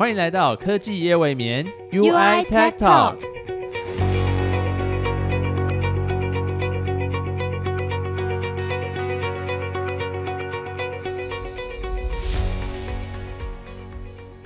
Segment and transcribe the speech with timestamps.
[0.00, 3.18] 欢迎来到科技夜未眠 UI Tech Talk。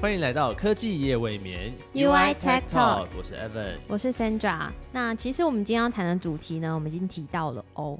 [0.01, 3.77] 欢迎来到科技夜未眠 UI Tech Talk 我是 Evan。
[3.87, 4.73] 我是 Sandra。
[4.91, 7.97] 那其实我们今天要谈的主题呢，我们已经提到了哦。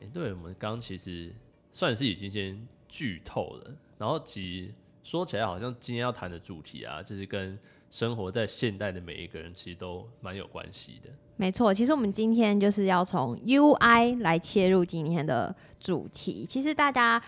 [0.00, 1.32] 诶对，我们刚刚其实
[1.72, 7.58] 算是已经先剧透了，然后其实说起来，好像今天要谈的主题啊，就是跟
[7.90, 11.10] 生活在现代的每一个人其实都蛮有关系的。
[11.36, 16.46] 没错，其实我们今天就是要从 UI 来切入今天的主题。
[16.46, 17.20] 其实大家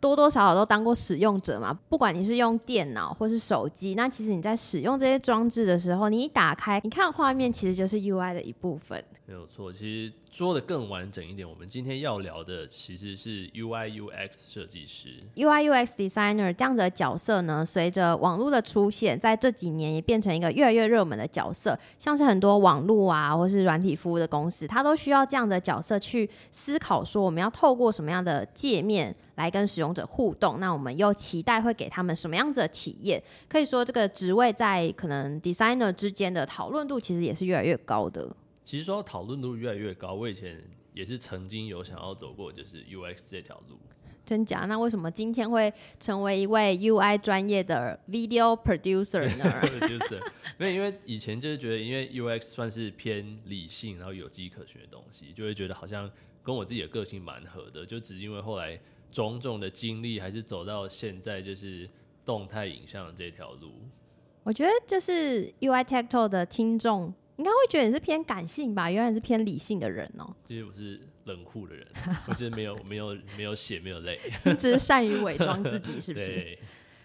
[0.00, 9.02] 多多少少都当过使用者嘛，不管你是用电脑或是手机，那其实你在使用这些装置的时候，你一打开，你看画面其实就是 UI 的一部分。
[9.26, 15.08] 没有错，其实说的更完整一点，我们今天要聊的其实是 UI UX 设计师。
[15.34, 21.76] UI UX designer 这样子的角色呢，随着网络的出现，在这几年也变成一个越来越热门的角色。
[21.98, 30.60] 像是很多网络啊，或是软体服务的公司，它都需要这样的角色去思考说，我们要透过什么样的界面来跟使用者互动。
[30.60, 33.20] 那我们又期待会给他们什么样子的体验？
[33.48, 38.28] 可以说，这个职位在可能 designer 之间的讨论度其实也是越来越高的。
[38.70, 40.62] 其实说到讨论度越来越高，我以前
[40.94, 43.76] 也是曾经有想要走过就是 UX 这条路。
[44.24, 44.60] 真假？
[44.66, 49.44] 那为什么今天会成为一位 UI 专业的 video producer 呢？
[49.88, 50.22] 就是
[50.56, 56.08] 没有，因为以前就是觉得，因为 UX 算是偏理性，然后有迹可循的东西，就会觉得好像
[56.44, 57.84] 跟我自己的个性蛮合的。
[57.84, 61.90] 就只是因为后来种种的经历，还是走到现在就是
[62.24, 63.72] 动态影像的这条路。
[64.44, 71.86] 我觉得就是 UI Tech Talk 的听众应该会觉得你是偏感性吧，原来你是偏理性的人哦、其实我是冷酷的人，
[72.28, 76.58] 我就是没有没有没有血没有泪，你只是善于伪装自己，是不是？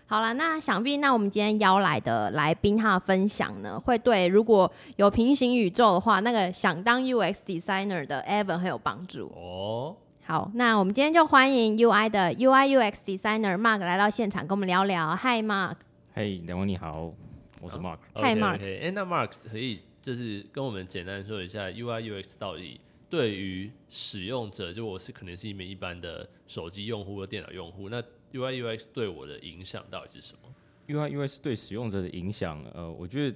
[0.08, 9.27] 好了，那想必那我们今天邀来的来宾他的分享呢，会对如果有平行宇宙的话，那个想当 UX designer 的 Evan 很有帮助。
[9.38, 9.95] 哦，
[10.26, 15.15] 好，那我们今天就欢迎 UI 的 UI UX designer Mark 来到现场，跟我们聊聊。
[15.15, 15.76] Hi Mark，
[16.14, 17.14] 嘿，两位你好，
[17.61, 17.99] 我是 Mark。
[18.14, 22.80] Hi, Mark 哎、那 Mark 可以就是跟我们简单说一下 UI UX 到底
[23.10, 27.99] 对于使用者，就我是可能是一名一般的手机用户或电脑用户，那
[28.32, 30.54] UI UX 对我的影响到底是什么
[30.88, 33.36] ？UI UX 对使用者的影响，呃，我觉得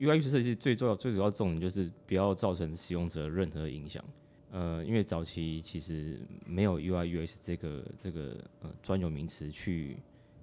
[0.00, 4.04] UI UX 设计最重要、最主要重点就是不要造成使用者任何影响。
[4.50, 9.96] 呃，因为早期其实没有 UI UX 这个这个呃专有名词去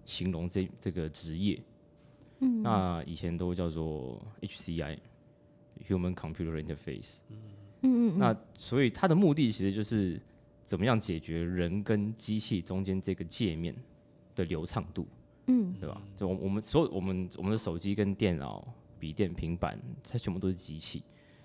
[0.05, 1.61] 形容这这个职业。
[2.39, 4.19] 嗯，那以前都叫做
[5.85, 7.17] HCI（Human Computer Interface）。
[7.29, 7.37] 嗯
[7.81, 10.19] 嗯嗯，那所以它的目的其实就是
[10.65, 13.75] 怎么样解决人跟机器中间这个界面
[14.35, 15.07] 的流畅度，
[15.45, 16.01] 嗯，对吧？
[16.17, 18.67] 就我我们所有我们我们的手机跟电脑、
[18.99, 21.03] 笔电、平板，它全部都是机器，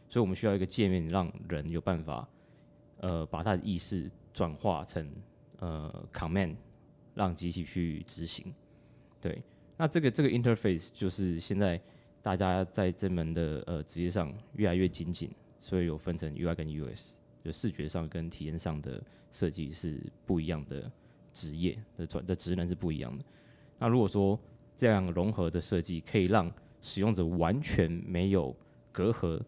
[0.08, 2.26] 所以我们需要一个界面让人有办法，
[2.98, 5.06] 呃，把他的意识转化成
[5.58, 6.56] 呃 command，
[7.14, 8.52] 让机器去执行。
[9.20, 9.42] 对，
[9.76, 11.80] 那这个这个 interface 就是现在
[12.22, 15.28] 大家在这门的呃职业上越来越精进，
[15.60, 20.90] 所以有分成 UI 跟 US，就视觉上跟体验上的设计是不一样的
[21.32, 23.24] 职业的转的职能是不一样的。
[23.78, 24.38] 那如果说
[24.76, 26.50] 这样融合的设计可以让
[26.80, 28.54] 使用者完全没有
[28.92, 29.40] 隔阂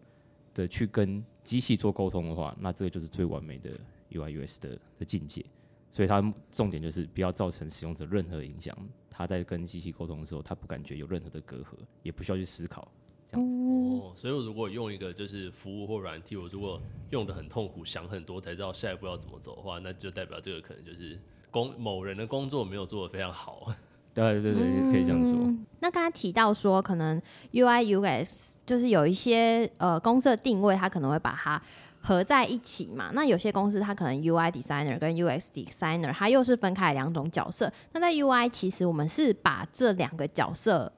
[0.53, 3.69] 的去跟机器做沟通的话，那这个就是最完美的
[4.11, 5.45] UI US 的的境界。
[5.95, 8.77] 所以它重点就是不要造成使用者任何影响。
[9.09, 11.67] 他在跟机器沟通的时候，他不感觉有任何的隔阂，
[12.03, 12.85] 也不需要去思考。
[13.31, 21.17] 这样子哦，所以我如果用一个就是服务或软体，我如果用的很痛苦，想很多才知道下一步要怎么走的话，那就代表这个可能就是
[21.49, 23.71] 工某人的工作没有做的非常好。
[24.13, 25.31] 对对对，可以这样说。
[25.31, 31.61] 嗯那刚才提到说，可能 UI UX 就是有一些呃公司的定位，它可能会把它
[32.05, 33.11] 合在一起嘛。
[33.13, 37.71] 那有些公司它可能 UI designer 跟 UX designer 它又是分开两种角色。
[37.93, 40.91] 那在 UI 其实我们是把这两个角色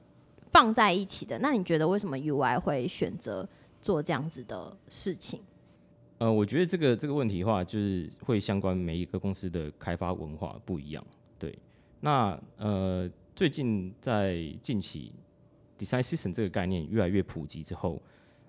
[0.52, 1.38] 放在一起的。
[1.40, 3.48] 那你觉得为什么 UI 会选择
[3.80, 5.40] 做这样子的事情？
[6.18, 11.06] 呃，我觉得这个这个问题的话，就是会相关每一个公司的开发文化不一样。
[11.38, 11.56] 对，
[12.00, 15.12] 那呃，最近在近期
[15.78, 18.02] ，design system 这个概念越来越普及之后，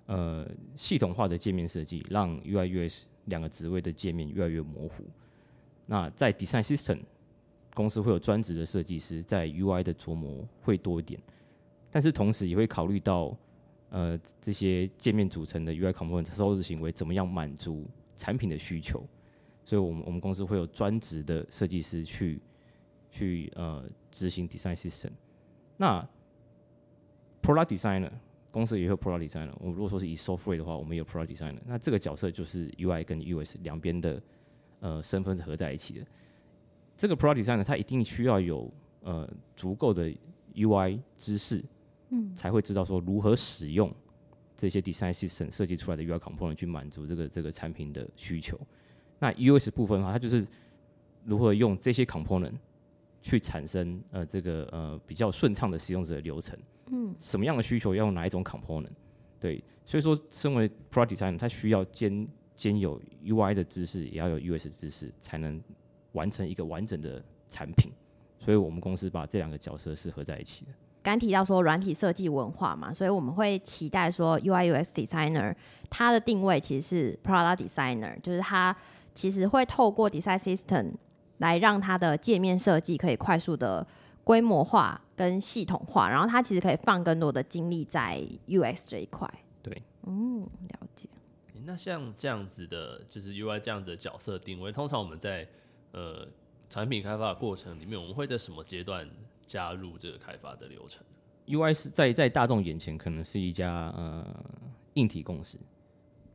[0.09, 0.43] 呃，
[0.75, 5.03] 系统化的界面设计让 UI US 两个职位的界面越来越模糊。
[5.85, 6.97] 那在 design system
[7.75, 11.21] 公司会有专职的设计师，在 UI 的琢磨会多一点，
[11.91, 13.37] 但是同时也会考虑到
[13.91, 17.85] 呃这些界面组成的 UI component 收拾行为怎么样满足
[18.15, 19.07] 产品的需求，
[19.63, 22.41] 所以我们我们公司会有专职的设计师去
[23.11, 25.11] 去呃执行 design system。
[25.77, 26.03] 那
[27.43, 28.11] product designer
[28.51, 29.51] 公司也有 product designer。
[29.59, 31.59] 我如果说是以 software 的话，我们也有 product designer。
[31.65, 34.21] 那这个角色就是 UI 跟 US 两边的
[34.79, 36.05] 呃身份是合在一起的。
[36.97, 40.11] 这个 product designer 它一定需要有呃足够的
[40.55, 41.63] UI 知识，
[42.09, 43.93] 嗯，才会知道说如何使用
[44.55, 48.59] 这些 design system 设计出来的 UI component 去满足这个这个产品的需求。
[49.19, 50.45] 那 US 部分的话，它就是
[51.23, 52.53] 如何用这些 component
[53.21, 56.57] 去产生呃这个呃比较顺畅的使用者的流程。
[56.91, 58.89] 嗯，什么样的需求要用哪一种 component？
[59.39, 65.61] 对，所以说身为 product designer，他需要兼兼有 UI 的知识，也要有 US 知识，才能
[66.11, 67.91] 完成一个完整的产品。
[68.39, 70.71] 所以我们公司把这两个角色是合在一起的。
[71.01, 75.55] 刚提到说软体设计文化嘛，所以我们会期待说 UI UX designer
[75.89, 78.75] 它的定位其实是 product designer，就是它
[79.15, 80.91] 其实会透过 design system
[81.37, 83.85] 来让它的界面设计可以快速的
[84.23, 89.27] 规模化跟系统化，然后它其实可以放更多的精力在 UX 这一块。
[89.61, 91.09] 对，嗯，了解。
[91.65, 95.47] 那像这样子的，就是 UI 这样的角色定位，通常我们在
[95.91, 96.27] 呃
[96.69, 99.07] 产品开发的过程里面，我们会在什么阶段
[99.45, 101.03] 加入这个开发的流程
[101.47, 104.25] ？UI 是在在大众眼前可能是一家呃
[104.93, 105.59] 硬体公司，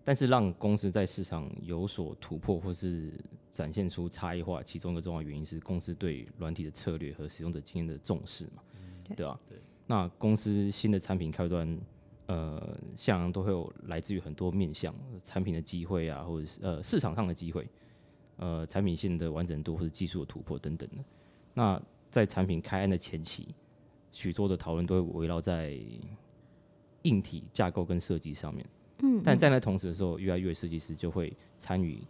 [0.05, 3.11] 但是让公司在市场有所突破或是
[3.51, 8.63] 展现出差异化，其中一个重要原因是公司对软体的策略和使用者经验的重视嘛，
[9.17, 9.41] 对吧？
[9.49, 9.59] 对。
[9.87, 11.79] 那公司新的产品开端，
[12.27, 17.67] 呃，像都会有来自于很多面向产品的机会啊，或者是呃市场上的机会，
[18.37, 21.05] 呃产品线的完整度或者技术的突破等等的。
[21.55, 21.81] 那
[22.11, 23.55] 在产品开案的前期，
[24.13, 25.79] 许多的讨论都会围绕在
[27.03, 28.67] 硬体架构跟设计上面。
[29.05, 32.03] 嗯，但在那同时的时候，UI UX 设计师就会参与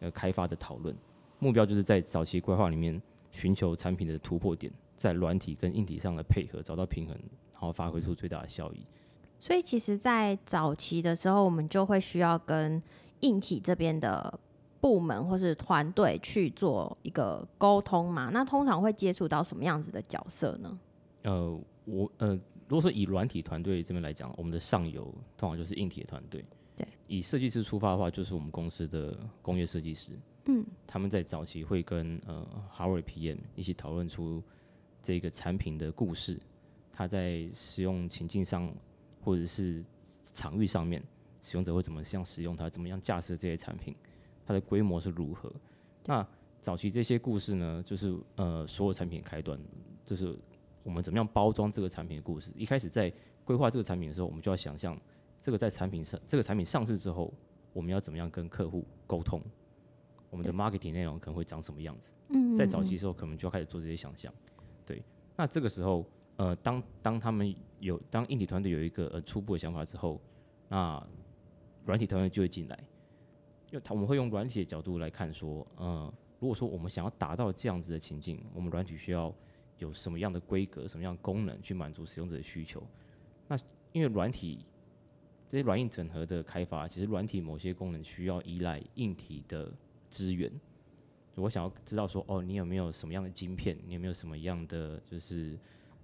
[0.00, 0.92] 呃开发的讨论，
[1.38, 3.00] 目标就是在早期规划里面
[3.30, 7.16] 寻求产品的突破点，在软体跟硬体上的配合，找到平衡，
[7.52, 8.84] 然后发挥出最大的效益。
[9.38, 12.82] 所以其实，在早期的时候，我们就会需要跟
[13.20, 14.40] 硬体这边的
[14.80, 18.30] 部门或是团队去做一个沟通嘛。
[18.32, 20.78] 那通常会接触到什么样子的角色呢？
[21.22, 22.38] 呃，我呃，
[22.68, 25.04] 如果说以软体团队这边来讲，我们的上游
[25.36, 26.44] 通常就是硬体的团队。
[26.76, 30.10] 对，以设计师出发的话，就是我们公司的工业设计师。
[30.46, 32.46] 嗯，他们在早期会跟呃
[32.76, 34.42] Hardware PM 一起讨论出
[35.02, 36.38] 这个产品的故事，
[36.92, 38.72] 它在使用情境上
[39.22, 39.84] 或者是
[40.22, 41.02] 场域上面，
[41.40, 43.94] 使用者会怎么样使用它，怎么样架设这些产品，
[44.44, 45.52] 它的规模是如何。
[46.04, 46.26] 那
[46.60, 49.58] 早期这些故事呢，就是呃所有产品开端，
[50.04, 50.36] 就是
[50.86, 52.52] 我们怎么样包装这个产品的故事。
[52.54, 53.12] 一开始在
[53.44, 54.96] 规划这个产品的时候，我们就要想象
[55.40, 57.34] 这个在产品上，这个产品上市之后，
[57.72, 59.42] 我们要怎么样跟客户沟通，
[60.30, 62.14] 我们的 marketing 内容可能会长什么样子。
[62.28, 64.32] 嗯在早期的时候，可能就要开始做这些想象。
[64.84, 65.02] 对，
[65.34, 66.06] 那这个时候，
[66.36, 70.20] 呃，当当他们有当硬体团队有一个呃初步的想法之后，
[70.68, 71.04] 那
[71.84, 72.78] 软体团队就会进来，
[73.72, 79.34] 因为他我们会用软体的角度来看说，呃，如果说我们想要达到这样子的情境，我们软体需要
[79.78, 82.82] 有什么样的规格、什么样的功能去满足使用者的需求。
[83.48, 83.56] 那
[83.92, 84.64] 因为软体
[85.48, 89.72] 这些软硬整合的开发，其实软体某些功能需要依赖硬体的
[90.08, 90.50] 资源。
[91.36, 93.78] 我想要知道说，哦，你有没有什么样的晶片？
[93.86, 95.58] 你有没有什么样的就是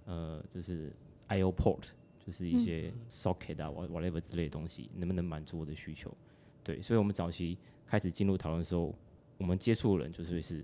[0.05, 0.93] 呃，就是
[1.27, 1.91] I/O port，
[2.23, 6.15] 就是一些 socket 啊，what whatever 之类的东西，能不能满足我的需求？
[6.63, 8.93] 对，所以我们早期开始进入讨论的时候，
[9.39, 10.63] 我们接触的人就是是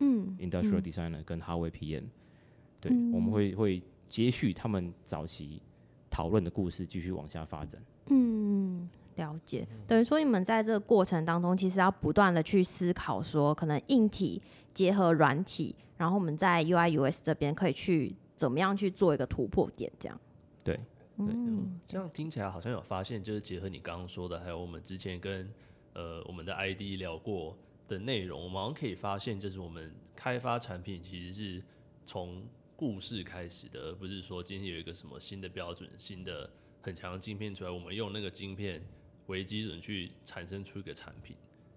[0.00, 2.04] 嗯 industrial designer 跟 hardware PM，
[2.80, 5.60] 对，我们会会接续他们早期
[6.10, 7.82] 讨论的故事，继续往下发展。
[8.06, 9.66] 嗯，了解。
[9.86, 14.40] 等于说，你们在这个过程当中，其实要不断的去思考，说可能硬体
[14.72, 20.20] 结合软体，然后我们在 UI US 这边可以去怎么样去做一个突破点，这样。
[20.64, 20.78] 对，
[21.16, 21.26] 对，
[21.86, 25.50] 这样听起来好像有发现，就是结合你刚刚说的，还有我们之前跟
[25.94, 27.56] 呃我们的 ID 聊过
[27.88, 31.62] 的内容，我们好像可以发现，就是我们开发产品其实是
[32.04, 32.42] 从
[32.78, 36.48] 故事开始的，而不是说今天有一个什么新的标准、新的
[36.80, 38.80] 很强的晶片出来，我们用那个晶片
[39.26, 41.34] 为基准去产生出一个产品。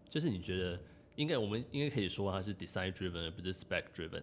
[0.07, 0.79] 就是你觉得
[1.15, 4.21] 应该我们应该可以说它是 design driven 而不是 spec driven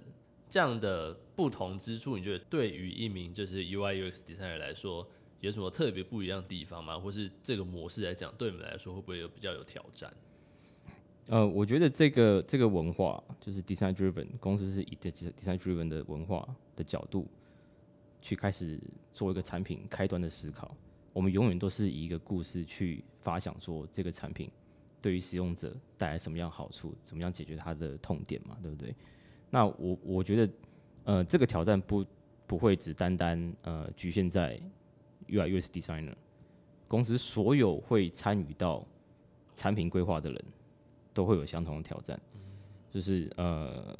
[0.49, 5.05] 这样的不同之处，你觉得对于一名就是 UI UX designer 来说
[5.41, 6.97] 有什么特别不一样的地方吗？
[6.97, 10.17] 或是这个模式来讲，对你们来说会不会有比较有挑战？
[11.29, 17.29] 呃，我觉得这个这个文化就是 design driven，公司是以 design driven 的文化的角度
[18.23, 18.81] 去开始
[19.13, 20.75] 做一个产品开端的思考。
[21.13, 24.51] 我们永远都是以一个故事去发想说这个产品
[25.03, 28.95] 对于使用者带来什么样好处，怎么样解决他的痛点嘛，对不对？
[29.51, 30.53] 那我我觉得
[31.05, 32.05] 呃这个挑战不
[32.47, 34.59] 不会只单单呃局限在
[35.29, 36.15] UI UX designer，
[36.87, 38.87] 公司所有会参与到
[39.55, 40.45] 产品规划的人，
[41.19, 42.17] 都会有相同的挑战，
[42.89, 43.93] 就是呃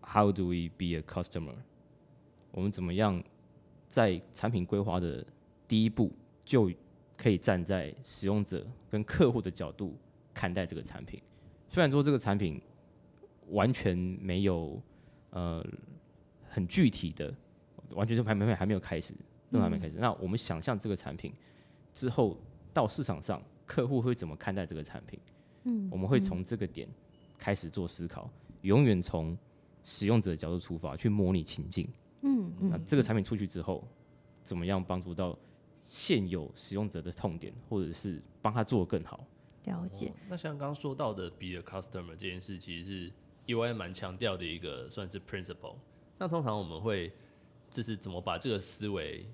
[0.00, 1.54] ，How do we be a customer？
[2.52, 3.22] 我们怎么样
[3.86, 5.22] 在产品规划的
[5.66, 6.10] 第一步
[6.46, 6.72] 就
[7.18, 9.94] 可以站在使用者跟客户的角度
[10.32, 11.20] 看待这个产品？
[11.68, 12.58] 虽然说这个产品
[13.48, 14.80] 完全没有
[15.28, 15.62] 呃
[16.48, 17.30] 很具体的，
[17.90, 19.12] 完全是还没还没有开始，
[19.52, 19.96] 都还没开始。
[19.98, 21.30] 那我们想象这个产品
[21.92, 22.38] 之后
[22.72, 25.20] 到市场上，客户会怎么看待这个产品？
[25.64, 26.88] 嗯，我们会从这个点
[27.38, 28.30] 开始做思考，
[28.62, 29.36] 永远从
[29.84, 31.88] 使用者的角度出发去模拟情境。
[32.22, 33.86] 嗯，那这个产品出去之后，
[34.42, 35.38] 怎么样帮助到
[35.84, 39.24] 现有使用者的痛点，或者是帮他做得更好？
[39.64, 40.12] 了解。
[40.28, 43.12] 那像刚刚说到的 be a customer 这件事，其实是
[43.46, 45.76] UI 蛮强调的一个算是 principle。
[46.18, 47.12] 那通常我们会
[47.70, 49.24] 就是怎么把这个思维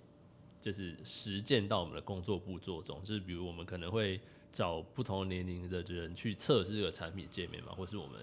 [0.61, 3.01] 就是实践到我们的工作步骤中？
[3.03, 4.21] 就是比如我们可能会
[4.55, 8.19] 找不同年龄的人去测试这个产品界面嘛，或是我们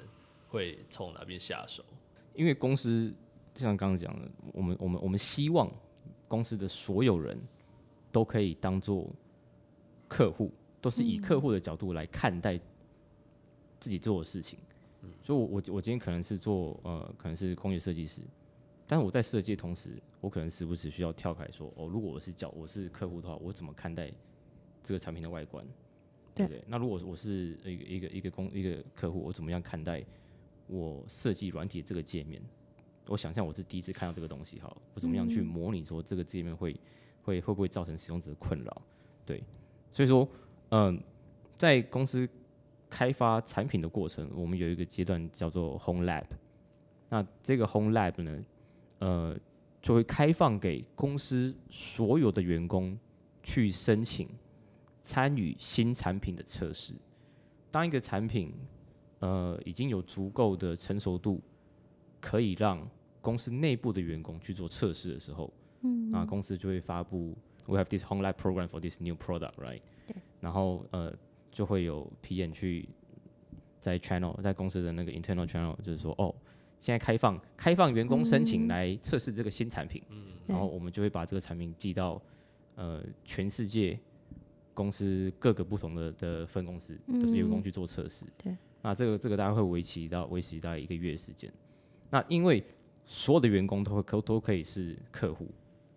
[0.47, 1.83] 会从哪边下手？
[2.33, 3.13] 因为公司
[3.53, 5.69] 像刚刚讲的，我们我们我们希望
[6.27, 7.37] 公司的所有人
[8.11, 9.07] 都可以当做
[10.07, 10.51] 客户。
[10.83, 12.59] 都是以客户的角度来看待
[13.79, 14.57] 自己做的事情，
[15.21, 18.23] 所以，我我我今天可能是做呃，可能是工业设计师，
[18.87, 24.11] 但是我在设计的同时，我可能时不时需要跳开说，哦，如果我是角我是客户的话，我怎么看待
[24.81, 25.63] 这个产品的外观，
[26.33, 26.63] 对不对？
[26.67, 30.03] 那如果我是一个一个一个公一个客户，我怎么样看待
[30.67, 32.41] 我设计软体这个界面？
[33.07, 36.75] 我想象我是第一次看到这个东西，好，我怎么样去模拟说这个界面会
[37.23, 38.81] 会会不会造成使用者的困扰？
[39.25, 39.43] 对，
[39.91, 40.27] 所以说。
[40.73, 40.97] 嗯，
[41.57, 42.25] 在公司
[42.89, 46.23] 开发产品的过程，我们有一个阶段叫做 Home Lab。
[47.09, 48.41] 那这个 Home Lab 呢，
[48.99, 49.37] 呃，
[49.81, 52.97] 就会开放给公司所有的员工
[53.43, 54.29] 去申请
[55.03, 56.93] 参与新产品的测试。
[57.69, 58.53] 当一个产品
[59.19, 61.41] 呃已经有足够的成熟度，
[62.19, 62.85] 可以让
[63.21, 67.35] 公司内部的员工去做测试的时候，嗯，那公司就会发布
[67.67, 69.81] We have this Home Lab program for this new product, right？
[70.39, 71.13] 然后呃，
[71.51, 72.89] 就会有 PM 去
[73.79, 76.33] 在 channel 在公司的那个 internal channel，就是说哦，
[76.79, 82.21] 现在开放开放员工申请来测试这个新产品，嗯，然后我们就会把这个产品寄到
[82.75, 83.97] 呃全世界
[84.81, 91.51] 公司各个不同的的分公司的员工去做测试，对，那这个这个大概会维持到维持大概一个月时间，
[92.09, 92.63] 那因为
[93.05, 95.47] 所有的员工都会可都可以是客户。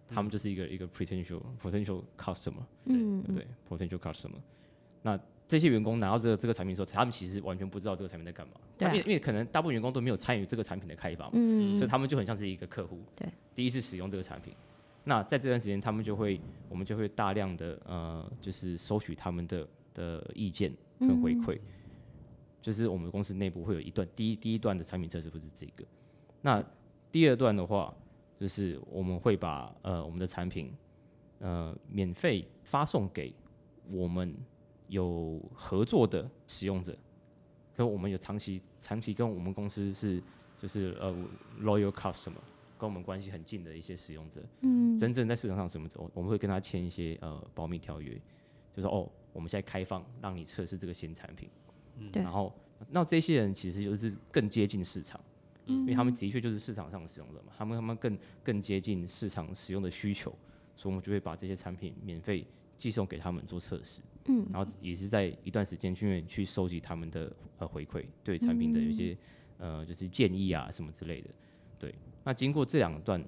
[0.07, 4.39] 他们就是一个一个 potential potential customer，对不对？potential customer。
[5.03, 8.53] 那这些员工拿到这个这个产品的时候，他们其实完全不知道这个产品在干嘛。
[8.79, 14.55] 因为因为可能大部分员工都没有参与这个产品的开发，嗯，所以他们就很像是一个客户，对，第一次使用这个产品。
[15.05, 21.59] 那在这段时间，他们就会我们就会大量的呃，就是收取他们的的意见跟回馈。
[22.61, 25.85] 就是我们公司内部会有一段第一第一段的产品测试，不是这个。
[26.43, 26.65] 那
[27.13, 27.95] 第二段的话。
[28.37, 30.75] 就是我们会把呃我们的产品
[31.39, 33.33] 呃免费发送给
[33.89, 34.37] 我们
[34.89, 36.93] 有合作的使用者，
[37.77, 40.21] 所以我们有长期长期跟我们公司是
[40.61, 41.15] 就是呃
[41.63, 42.33] loyal customer，
[42.79, 48.21] 跟我们关系很近的一些使用者，嗯，真正在市场上什么我我们会跟他签一些呃保密条约，
[48.75, 51.49] 就是哦我们现在开放让你测试这个新产品，
[51.99, 52.53] 嗯，然后
[52.91, 55.21] 那这些人其实就是更接近市场。
[55.67, 55.79] 嗯。
[55.81, 60.31] 因为他们的确就是市场上的使用者嘛，他们他们更更接近市场使用的需求，
[60.77, 69.17] 所以我们就会把这些产品免费寄送给他们做测试，嗯，然后也是在一段时间去去收集他们的呃回馈，对产品的有些
[69.57, 71.31] 呃就是建议啊什么之类的，
[71.79, 73.23] 对，那经过这两段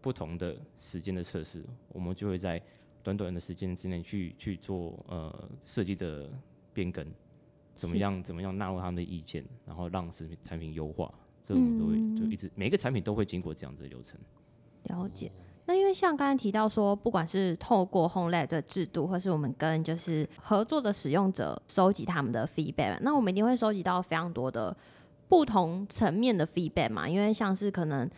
[0.00, 2.60] 不同的时间的测试，我们就会在
[3.02, 6.28] 短短的时间之内去去做呃设计的
[6.72, 7.06] 变更，
[7.74, 11.12] 怎么样怎么样纳入他们的意见，然后让产品产品优化。
[11.42, 14.18] 这我们都会就一直每个产品都会经过这样子的流程。
[14.84, 15.30] 了解。
[15.66, 24.76] 那因为像刚才提到说，不管是透过 HomeLab 的制度，或是我们跟就是合作的使用者收集他们的 feedback，那我们一定会收集到非常多的
[25.34, 27.08] 不同层面的 feedback 嘛。
[27.08, 28.08] 因为像是可能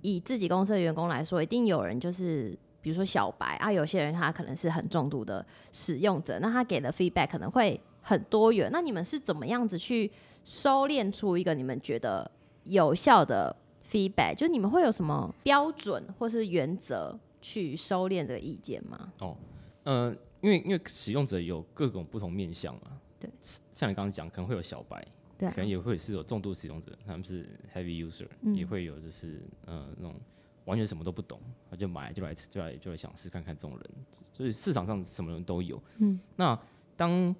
[0.00, 8.70] 以自己公司的员工来说，一定有人就是比如说小白啊，有些人他可能是很重度的使用者，那他给的 feedback 可能会很多元。
[8.72, 10.10] 那你们是怎么样子去
[10.44, 12.30] 收敛出一个你们觉得？
[12.64, 13.52] 有效的
[13.84, 19.12] feedback，就你们会有什么标准或是原则去收敛这个意见吗？
[19.20, 19.36] 哦，
[19.82, 22.82] 呃，因为因为使用者有各种不同面向嘛，
[23.18, 23.28] 对，
[23.72, 25.04] 像你刚刚讲，可能会有小白，
[25.42, 27.44] 对，可能也会是有重度使用者，他们是
[27.74, 30.14] heavy user，也会有就是呃那种
[30.66, 33.90] 完全什么都不懂，他就买就来就来就来想试看看这种人，
[34.32, 35.82] 所以市场上什么人都有。
[35.98, 36.56] 嗯，那
[36.96, 37.34] 当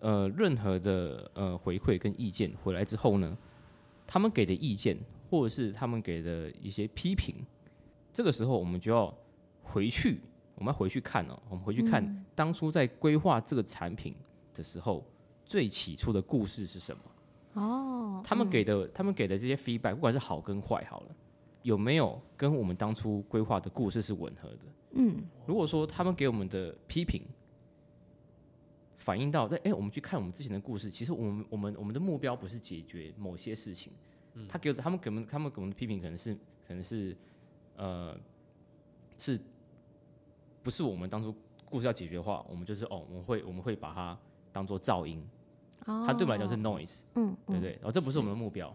[0.00, 3.34] 呃任何的呃回馈跟意见回来之后呢，
[4.06, 4.94] 他们给的意见
[5.30, 7.34] 或者是他们给的一些批评，
[8.12, 9.12] 这个时候我们就要
[9.62, 10.20] 回去，
[10.54, 14.14] 我们要回去看哦，我们回去看当初在规划这个产品
[14.52, 15.02] 的时候，
[15.46, 17.02] 最起初的故事是什么。
[17.58, 21.08] 哦，他们给的、他们给的这些 feedback，不管是好跟坏，好了，
[21.62, 24.58] 有没有跟我们当初规划的故事是吻合的？
[24.92, 25.22] 嗯。
[25.46, 27.22] 如果说他们给我们的批评
[28.96, 33.92] 反映到，哎、诶我们去看我们之前的故事，其实我们、我们、我们的目标不是解决某些事情，
[34.34, 34.46] 嗯。
[34.48, 36.34] 他给我他们给我们他们给我们的批评可能是
[36.66, 37.16] 可能是
[37.76, 38.16] 呃
[39.16, 39.40] 是
[40.62, 41.34] 不是我们当初
[41.64, 44.18] 故事要解决的话，我们就是哦，我们会我们会把它
[44.52, 45.24] 当做噪音，哦，
[46.06, 47.00] 它对我们来讲是 noise。
[47.14, 47.72] 嗯对不对？
[47.72, 48.74] 然后这不是我们的目标，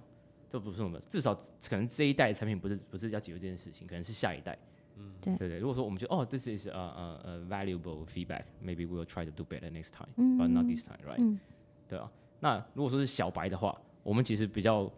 [0.50, 4.58] 这不是我们至少可能这一代产品不是不是要解决这件事情，可能是下一代，
[4.98, 5.60] 嗯对对不对？
[5.60, 11.40] 如果说我们觉得哦，this is a valuable feedback，maybe we'll try to do better next time，but、嗯 not this time，right？、嗯
[11.88, 12.10] 对啊。
[12.40, 14.92] 那如果说是小白的话，我们其实比较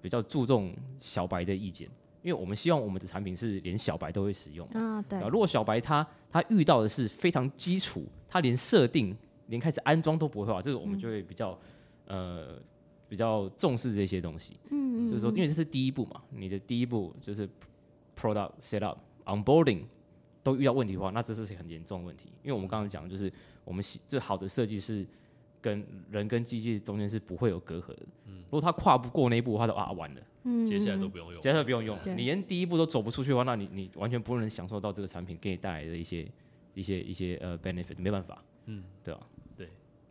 [0.00, 1.88] 比较注重小白的意见，
[2.22, 4.80] 因为我们希望我们的产品是连小白都会使用嘛。
[4.80, 9.16] 啊对啊，如果小白他他遇到的是非常基础，他连设定、
[9.48, 11.58] 连开始安装都不会的话，这个我们就会比较、
[12.06, 12.58] 呃
[13.08, 14.56] 比较重视这些东西。
[14.70, 17.48] 嗯就是说，因为这是第一步嘛，你的第一步就是
[18.14, 19.84] product setup、onboarding
[20.42, 22.28] 都遇到问题的话，那这是很严重的问题。
[22.42, 23.32] 因为我们刚刚讲的就是
[23.64, 25.06] 我们最好的设计是
[25.62, 28.06] 跟人跟机器中间是不会有隔阂的。
[28.26, 31.40] 嗯如果他跨不过那一步的话，就啊完了，嗯接下来都不用用。
[31.40, 36.30] 接下来不用用，你连第一步都走不出去的话，那你你完全不能享受到这个产品给你带来的一些
[36.74, 39.20] 一些一些呃 benefit，没办法，嗯，对吧？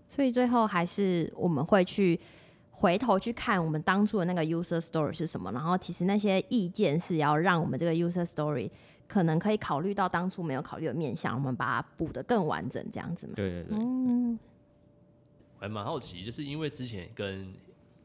[0.08, 2.20] 所以最后还是我们会去
[2.72, 8.70] 回头去看我们当初的那个 user story 是什么，然后其实那些意见是要让我们这个 user story
[9.08, 13.34] 可能可以考虑到当初没有考虑的面向，我们把它补得更完整，这样子嘛。
[13.36, 14.40] 对对对，嗯
[15.60, 17.52] 我还蛮好奇，就是因为之前跟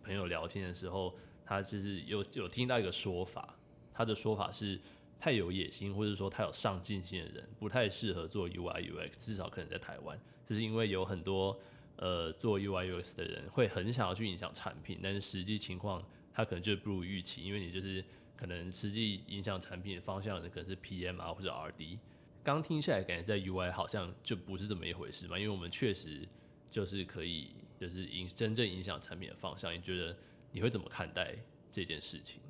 [0.03, 3.55] 朋友聊天的时候，他其实有有听到一个说法，
[3.93, 4.81] 他的说法是
[5.21, 11.61] 太有野心或者说太有上进心的人不太适合做 UI UX，至少可能在台湾，就是因为有很多
[12.03, 18.05] 呃做 UI UX 的人会很想要去影响产品，但是实际情况他可能就不如预期，因为你就是
[18.37, 21.99] 可能实际影响产品的方向的可能是 PM 啊或者 RD。
[22.43, 26.27] 刚听下来，感觉在 UI 好像就不是这么一回事嘛，因为我们确实
[26.69, 29.73] 就是可以就是影真正影响产品的方向。
[29.73, 30.17] 你觉得
[30.51, 31.37] 你会怎么看待
[31.71, 32.41] 这件事情？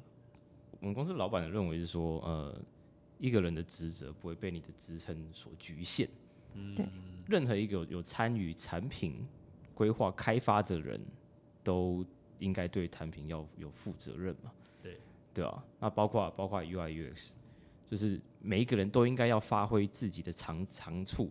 [0.80, 2.58] 我们公司老板的认为是说，呃，
[3.18, 6.08] 一个人的职责不会被你的职称所局限。
[6.54, 6.86] 嗯对
[7.28, 9.26] 任何一个有有参与产品
[9.74, 11.00] 规划开发的人，
[11.64, 12.04] 都
[12.38, 14.52] 应该对产品要有负责任嘛？
[14.82, 14.98] 对
[15.34, 17.32] 对啊，那包括包括 UI UX，
[17.88, 21.30] 就是每一个人都应该要发挥自己的长长处、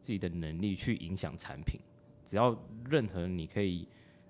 [0.00, 1.80] 自己的能力去影响产品。
[2.24, 3.86] 只要任何你可以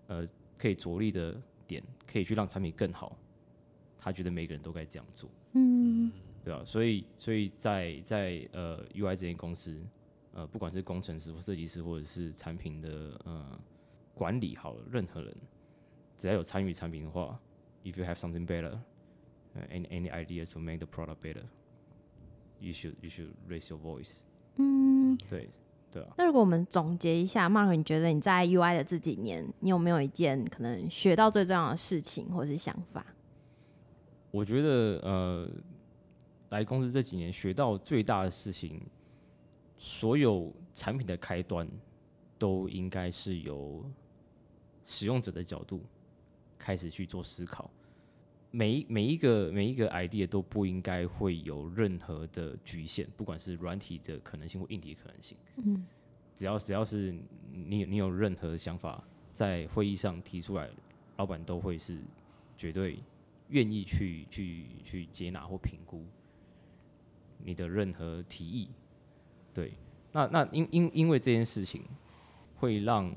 [0.06, 3.16] 呃可以着力的点，可以去让产品更好，
[3.98, 5.30] 他觉得每个人都该这样做。
[5.52, 6.12] 嗯
[6.44, 9.82] 对啊，所以所以在在呃 UI 这间公司，
[10.36, 13.58] 呃，不管是工程师或设计师，或者是产品的呃
[14.12, 15.34] 管理好了，任何人
[16.14, 17.40] 只要有参与产品的话
[17.84, 18.78] ，if you have something better，
[19.54, 24.18] 呃 any any ideas to make the product better，you should you should raise your voice。
[24.56, 25.16] 嗯。
[25.30, 25.48] 对
[25.90, 33.06] 对啊，那如果我们总结一下，Mark，你觉得你在 UI 的这几年，你有没有一件可能学到最重要的事情或者是想法？
[34.30, 35.48] 我觉得呃，
[36.50, 38.78] 来公司这几年学到最大的事情，
[39.78, 41.68] 所有产品的开端
[42.38, 43.84] 都应该是由
[44.84, 45.82] 使用者的角度
[46.58, 47.70] 开始去做思考。
[48.50, 55.36] 每一每一个每一个 idea 都不应该会有任何的局限，不管是软体的可能性或硬体的可能性。
[55.56, 55.84] 嗯，
[56.34, 57.14] 只要只要是
[57.52, 59.02] 你你有任何想法
[59.34, 60.70] 在会议上提出来，
[61.16, 61.98] 老板都会是
[62.56, 62.98] 绝对
[63.48, 66.02] 愿意去去去接纳或评估
[67.44, 68.70] 你的任何提议。
[69.56, 69.72] 对，
[70.12, 71.82] 那那因因因为这件事情，
[72.56, 73.10] 会让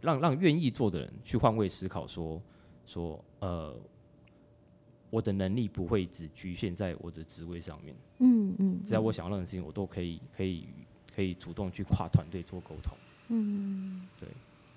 [0.00, 2.42] 让让愿意做的人去换位思考说，
[2.84, 3.72] 说呃，
[5.08, 10.66] 我的能力不会只局限在我的职位上面，嗯嗯，只要我想要任何事情，我都可以可以
[11.14, 12.96] 可以主动去跨团队做沟通。
[13.28, 14.28] 嗯对，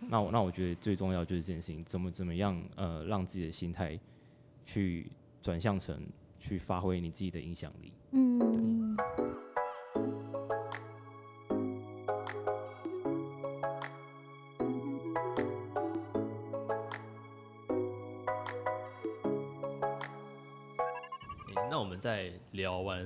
[0.07, 3.99] 那我那我觉得最重要就是这件事情，怎么怎么样呃，让自己的心态
[4.67, 5.09] 去
[5.41, 5.99] 转向成
[6.39, 7.91] 去发挥你自己的影响力。
[8.11, 8.26] 嗯，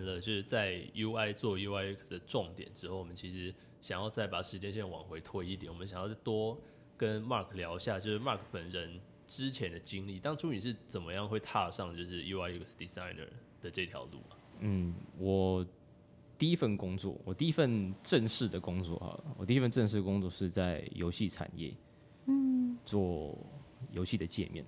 [0.06, 6.60] 了，就是在 UI 做 UIX 的重点之后，我们其实想要再把时间线往回推一点，我们想要再多
[6.98, 13.28] 跟 Mark 聊一下，就是 Mark 本人之前的经历，当初你是怎么样会踏上就是 UIUX designer
[13.62, 14.38] 的这条路啊？
[14.60, 15.66] 嗯，我
[16.38, 21.74] 第一份工作，我第一份正式的工作啊，我第一份正式工作是在游戏产业，
[22.28, 23.38] 嗯，做
[23.92, 24.66] 游戏的界面。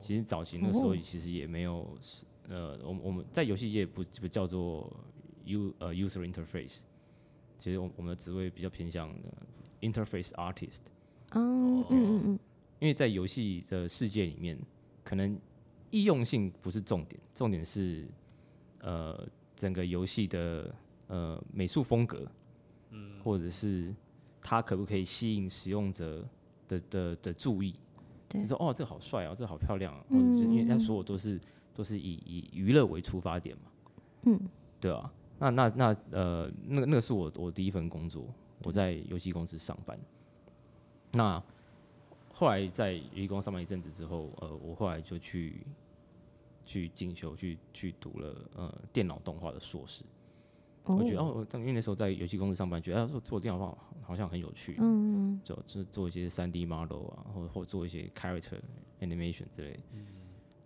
[0.00, 1.96] 其实早期那时候其实也没有，
[2.52, 4.94] 呃，我们我们在游戏业不不叫做
[5.46, 6.80] U 呃 user interface，
[7.58, 9.10] 其实我我们的职位比较偏向
[9.80, 10.82] interface artist。
[11.30, 12.38] 嗯嗯嗯嗯，
[12.78, 14.58] 因为在游戏的世界里面，
[15.02, 15.40] 可能
[15.90, 18.06] 易用性不是重点，重点是
[18.80, 20.74] 呃整个游戏的
[21.06, 22.30] 呃美术风格，
[22.90, 23.94] 嗯，或者是
[24.42, 26.28] 它可不可以吸引使用者
[26.68, 27.74] 的的的注意。
[28.32, 31.40] 你说哦，这个好帅啊，这个好漂亮啊，或者是因为它所有都是
[31.74, 33.62] 都是以以娱乐为出发点嘛，
[34.24, 34.40] 嗯，
[34.80, 38.26] 对啊，那那那呃，那个那个是我我第一份工作，
[38.62, 39.98] 我在游戏公司上班。
[41.12, 41.42] 那
[42.32, 45.66] 后来在游戏公司上班一阵子之后，呃，我后来就去
[46.64, 50.04] 去进修，去去读了呃电脑动画的硕士。
[50.84, 58.58] 我觉得哦，因为那时候在游戏公司上班，觉得做做电脑动画好像很有趣，嗯，就就做一些三 D model 啊，或或做一些 character
[59.00, 59.78] animation 之类。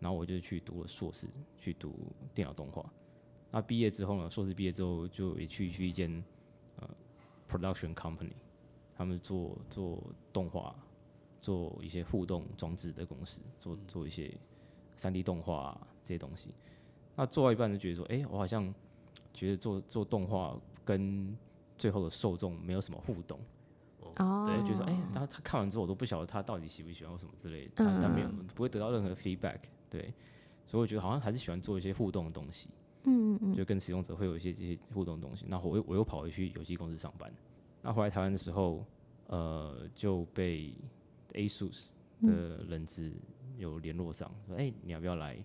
[0.00, 1.94] 然后我就去读了硕士，去读
[2.34, 2.84] 电脑动画。
[3.50, 6.22] 那毕业之后呢，硕士毕业之后就也去去一间
[6.80, 6.88] 呃
[7.48, 8.32] production company，
[8.96, 10.74] 他们做做动画，
[11.40, 14.32] 做一些互动装置的公司，做做一些
[14.96, 16.50] 三 D 动画这些东西。
[17.14, 18.74] 那做到一半就觉得说，哎，我好像。
[19.36, 21.36] 觉得做做动画跟
[21.76, 23.38] 最后的受众没有什么互动，
[24.16, 29.58] 哦，对，觉得哎，他他看完之后我都不晓得他到底喜不喜欢或什么之类的，他他没有不会得到任何 feedback，
[29.90, 30.12] 对，
[30.66, 32.68] 所以我觉得好像还是喜欢做一些互动的东西，
[33.04, 35.44] 嗯嗯嗯，就跟使用者会有一些这些互动的东西。
[35.48, 37.32] 那我又我又跑回去游戏公司上班，
[37.82, 38.84] 那回来台湾的时候，
[39.26, 40.74] 呃，就被
[41.32, 41.88] ASUS
[42.22, 43.12] 的人资
[43.58, 45.36] 有联络上，说哎，你要不要来？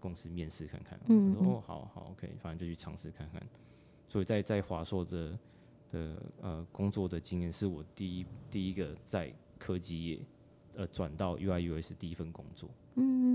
[0.00, 3.42] 公司面试看看，我说哦，好好，OK，反正就去尝试看看。
[4.06, 5.36] 所以在在华硕的
[5.90, 10.20] 的呃工作的经验，是我第一第一个在科技业
[10.76, 12.70] 呃转到 UIUS 第一份工作。
[12.94, 13.27] 嗯，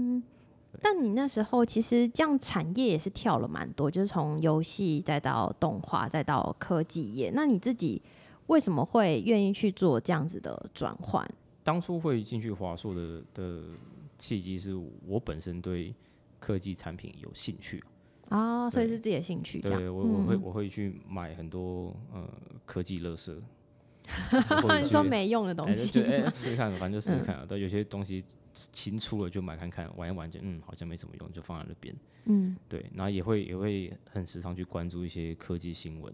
[0.82, 7.32] 但你那时候其实这样产业也是跳了蛮多，就是从游戏再到动画再到科技业。
[7.34, 8.02] 那你自己
[8.48, 11.30] 为什么会愿意去做这样子的转换？
[11.64, 13.64] 当初会进去华硕的的
[14.18, 14.74] 契机，是
[15.06, 15.94] 我本身对。
[16.46, 17.82] 科技产品有兴趣
[18.28, 19.62] 啊，所以是自己的兴趣。
[19.62, 22.28] 对我我会我会去买很多呃
[22.66, 23.42] 科技乐色，
[24.82, 27.46] 你说没用的东西，就哎试试看，反正就试试看啊。
[27.48, 28.22] 对，有些东西
[28.54, 31.96] 新出了就买看看，玩一玩就嗯好像没什么用，就放在那边。
[32.26, 36.14] 嗯，对，然后也会也会很时常去关注一些科技新闻。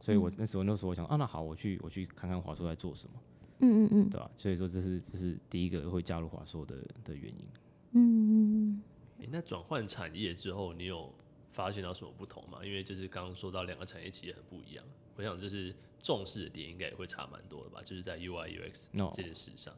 [0.00, 3.14] 所以我那时候那时候我想啊，那好，我去我去看看华硕在做什么。
[3.62, 4.30] 嗯嗯嗯，对吧？
[4.38, 7.44] 所以说这是这是第一个会加入华硕的的原因。
[7.92, 8.82] 嗯嗯。
[9.30, 11.12] 那转换产业之后，你有
[11.52, 12.64] 发现到什么不同吗？
[12.64, 17.82] 因为就是刚刚说到两个产业其实很不一样，我想就是重视的点应该也会差蛮多的吧？
[17.84, 19.74] 就是在 UI UX 这件事上。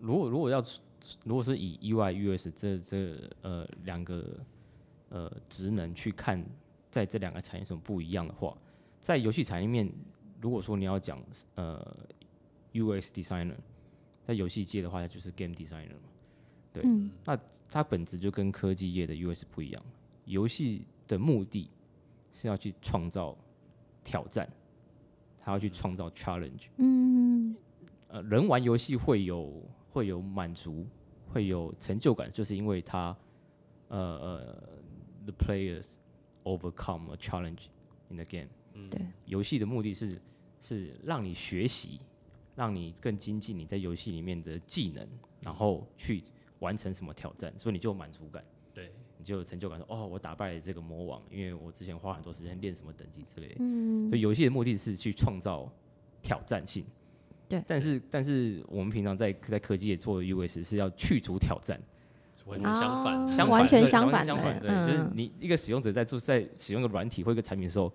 [0.00, 0.62] 如果如果要
[1.24, 4.38] 如果是以 UI、US 这这呃两个
[5.08, 6.44] 呃职能去看，
[6.90, 8.56] 在这两个产业什么不一样的话，
[9.00, 9.90] 在游戏产业面，
[10.40, 11.22] 如果说你要讲
[11.54, 11.96] 呃
[12.72, 13.56] U S designer，
[14.24, 16.08] 在游戏界的话，就是 game designer 嘛。
[16.72, 16.84] 对，
[17.24, 17.38] 那
[17.70, 19.82] 它本质就跟科技业的 US 不一样。
[20.26, 21.70] 游戏的目的
[22.30, 23.36] 是要去创造
[24.04, 24.46] 挑战，
[25.40, 26.66] 它要去创造 challenge。
[26.76, 27.56] 嗯，
[28.08, 29.62] 呃，人玩游戏会有
[29.98, 30.86] 会有满足，
[31.26, 33.16] 会有成就感，就是因为他
[33.88, 34.68] 呃呃
[35.24, 35.86] ，the players
[36.44, 37.66] overcome a challenge
[38.08, 38.48] in the game。
[38.88, 40.22] 对，游戏的目的是
[40.60, 42.00] 是让你学习，
[42.54, 45.06] 让你更精进你在游戏里面的技能，
[45.40, 46.22] 然后去。
[46.60, 49.78] 完成什么挑战，所以你就有满足感，对你就有成就感。
[49.78, 53.54] 说哦，我打败了这个魔王，因为我之前花很多时间练什么等级之类。
[53.60, 55.72] 嗯，所以游戏的目的是去创造
[56.20, 56.84] 挑战性。
[57.48, 61.80] 对，但是但是我们平常在在科技也做 US 是要去除挑战，
[62.44, 64.60] 完全相反，相反，完全相反，相反。
[64.60, 67.92] 对，就是你一个使用者在做在使用一个软体或一个产品的时候，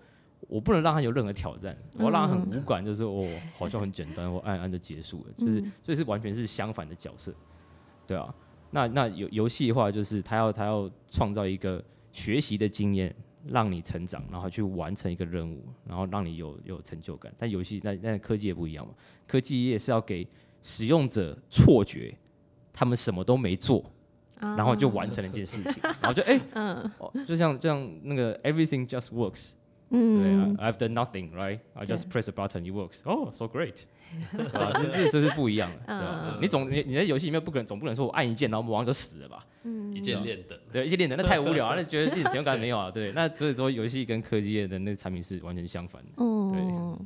[0.47, 7.33] 我不能让他有任何挑战，我要让他很无感，就是哦，好像很简单，我按按就结束了，就是所以是完全是相反的角色，
[8.07, 8.33] 对啊。
[8.71, 17.33] 那那游游戏的话，就是他要他要创造一个学习的经验，让你成长，然后去完成一个任务，然后让你有有成就感。
[17.37, 18.93] 但游戏那那科技也不一样嘛，
[19.27, 20.27] 科技也是要给
[20.61, 22.17] 使用者错觉，
[22.71, 23.83] 他们什么都没做，
[24.39, 26.91] 然后就完成了一件事情，然后就哎，嗯。
[26.99, 29.62] 哦，就像就像那个 everything just works，对
[29.95, 33.83] 嗯啊，I've done nothing right，I just press a button it works，Oh,，so great，
[34.51, 34.71] 啊？
[34.73, 36.41] 这这这是不一样的，对？
[36.41, 39.45] 你总你你在游戏里面不可能总不能说我按一键然后魔王就死了吧？
[39.65, 42.89] 嗯一键练等，对，一键练的那太无聊啊，那觉得一点使用感没有啊。
[42.91, 46.09] 对，那所以说游戏跟科技业的那产品是完全相反的。
[46.17, 46.99] 嗯，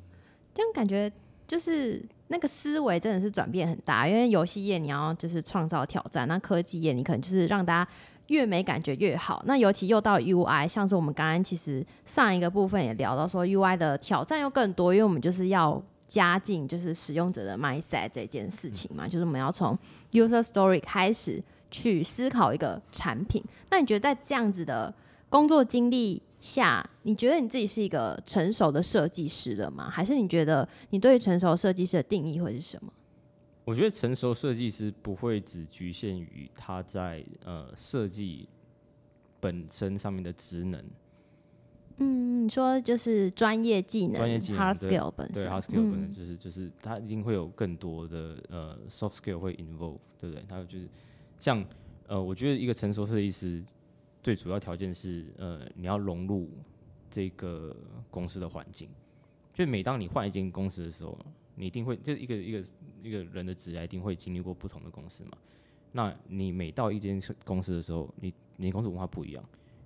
[0.56, 1.12] 这样感觉
[1.46, 7.92] 就是那个思维真的是转变很大，因为游戏业你要就是创造挑战，那科技业你可能就是让大家
[8.28, 9.44] 越没感觉越好。
[9.46, 19.78] 那尤其又到 UI，像是我们刚刚其实上一个部分也聊到说 UI 的挑战又更多，因为我们就是要加进就是使用者的 mindset 这件事情嘛，就是我们要从
[20.12, 23.44] user story 开始去思考一个产品。
[23.70, 24.94] 那你觉得在这样子的
[25.30, 29.90] 工作经历下，你觉得你自己是一个成熟的设计师了吗？
[29.90, 32.92] 还是你觉得你对成熟设计师的定义会是什么？
[33.68, 38.48] 我觉得成熟设计师不会只局限于他在呃设计
[39.42, 40.82] 本身上面的职能，
[41.98, 46.14] 嗯，你说就是专业技能、专业技能 hard 对 skill 本对身 hard skill 本身嗯。
[46.14, 50.42] 就是就是他一定会有更多的呃 soft skill 会 involve，对不对？
[50.50, 50.88] 还有就是
[51.38, 51.62] 像
[52.08, 53.62] 呃，我觉得一个成熟设计师
[54.24, 56.50] 最主要条件是呃你要融入
[57.12, 57.76] 这个
[58.10, 58.88] 公司的环境，
[59.54, 61.20] 就每当你换一间公司的时候，
[61.56, 62.64] 你一定会就是一个一个
[63.02, 65.32] 一个人的职业一定会经历过不同的公司嘛。
[65.92, 69.44] 那你每到一间公司的时候，你你公司文化不一样，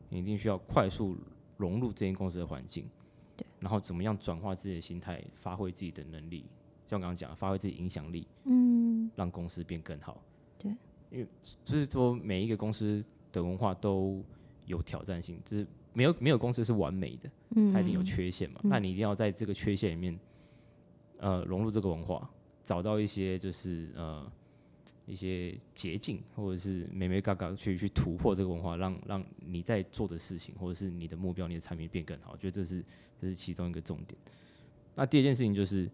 [0.10, 1.15] 你一定需要快速
[1.58, 2.89] 融入这间公司的环境，
[3.38, 6.43] 对，然后怎么样转化自己的心态，发挥自己的能力，
[6.86, 10.21] 像我刚刚讲的，发挥自己影响力，嗯让公司变更好。
[10.58, 10.71] 对，
[11.12, 11.28] 因为
[11.63, 14.24] 就是说每一个公司的文化都
[14.65, 18.60] 有挑战性，就是没有没有公司是完美的，嗯，它一定有缺陷嘛。
[18.63, 20.19] 那你一定要在这个缺陷里面，
[21.19, 22.30] 呃，融入这个文化，
[22.71, 24.31] 找到一些就是呃
[25.05, 32.31] 一些捷径，或者是美美嘎嘎去去突破这个文化，让让你在做的事情，或者是你的目标、你的产品变更好。
[32.31, 32.81] 我觉得这是
[33.19, 34.17] 这是其中一个重点。
[34.95, 35.91] 那第二件事情就是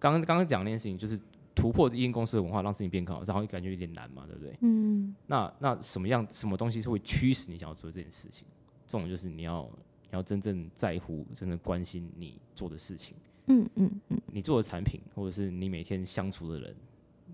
[0.00, 1.16] 刚刚刚刚讲那件事情，就是
[1.54, 4.52] 突破一间公司的文化，让事情变更好，然后感觉有点难嘛，对不对？
[4.62, 8.48] 嗯那那什么样什么东西是会驱使你想要做这件事情？
[8.84, 9.62] 这种就是你要
[10.02, 14.20] 你要真正在乎、真正关心你做的事情，嗯嗯嗯。
[14.26, 16.74] 你做的产品，或者是你每天相处的人，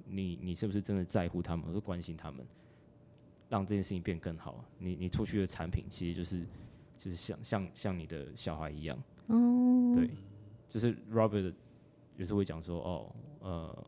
[0.06, 2.44] 你你是不是真的在乎他们，或者关心他们，
[3.48, 4.64] 让这件事情变更好？
[4.78, 6.40] 你你出去的产品其实就是
[6.98, 10.10] 就是像像像你的小孩一样，哦，对，
[10.68, 11.52] 就是 Robert
[12.16, 13.86] 有时候会讲说，哦，呃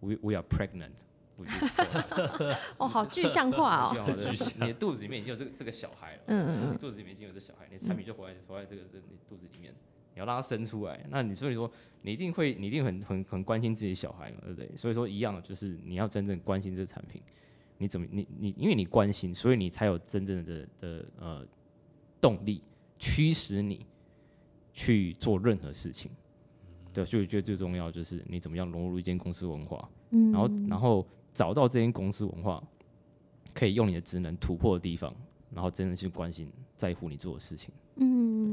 [0.00, 0.92] ，we we are pregnant。
[2.76, 4.14] 哦，好具象化哦，
[4.60, 9.74] 你的肚子里面已经有这个这个小孩了，嗯嗯肚子里面已经有这小孩，你的产品就活在活在这个这你肚子里面，
[10.14, 11.04] 你要让它生出来。
[11.08, 11.70] 那你所以说，
[12.02, 14.70] 你一定会，你一定很很很关心自己的小孩嘛，对不对？
[14.76, 17.20] 所以说一样的，就是你要真正关心这个产品，
[17.78, 21.46] 你怎么你你因为你关心，所以你才有真正的的呃
[22.20, 22.62] 动力
[22.98, 23.86] 驱使你
[24.72, 26.10] 去做任何事情。
[26.92, 32.60] 对，所以我觉得最重要就是你怎么样融入一间公司文化，嗯，然后然后找到这间公司文化
[33.54, 35.14] 可以用你的职能突破的地方，
[35.54, 37.72] 然后真的去关心、在乎你做的事情。
[38.02, 38.49] 嗯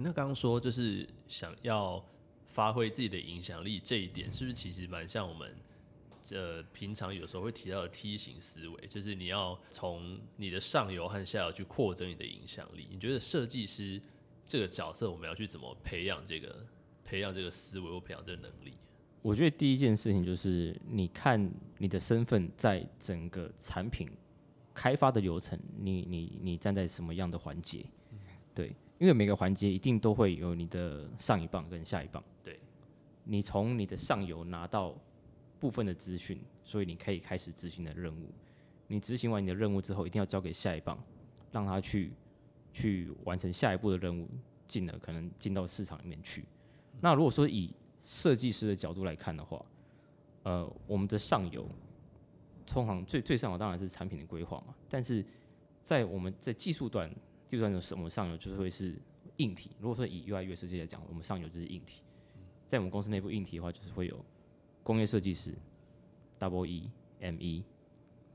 [0.00, 2.04] 那刚刚说就是想要
[2.46, 5.54] 发挥自己的影响力这一点，是不是其实蛮像我们
[6.32, 8.86] 呃平常有时候会提到的梯形思维？
[8.86, 12.86] 就是你要从你的上游和下游去扩增你的影响力。
[12.90, 14.00] 你觉得设计师
[14.46, 16.64] 这个角色，我们要去怎么培养这个
[17.04, 18.74] 培养这个思维或培养这个能力？
[19.20, 24.08] 我觉得第一件事情就是，你看你的身份在整个产品
[24.72, 27.84] 开发的流程，你你你站在什么样的环节？
[28.54, 32.22] 对，因为每个环节一定都会有你的上一棒跟下一棒。
[32.42, 32.58] 对，
[33.24, 34.94] 你从你的上游拿到
[35.60, 38.30] 部分的资讯，所以你可以开始执行的任务。
[38.86, 40.98] 你执行完你的任务之后，一定要交给下一棒，
[41.52, 42.12] 让他去
[42.72, 44.28] 去完成下一步的任务，
[44.66, 46.44] 进而可能进到市场里面去。
[47.00, 49.64] 那如果说以设计师的角度来看的话，
[50.42, 51.68] 呃，我们的上游
[52.66, 55.24] 通常最最上游当然是产品的规划嘛，但是
[55.82, 57.14] 在我们在技术端，
[57.48, 58.94] 技术端的我们上游就是会是
[59.38, 59.70] 硬体。
[59.80, 62.02] 如果说以 UI 设计来讲，我们上游就是硬体。
[62.66, 64.22] 在我们公司内部硬体的话，就是会有
[64.82, 65.54] 工业设计师、
[66.38, 67.64] Double E、ME，